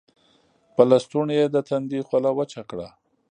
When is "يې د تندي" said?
1.39-1.99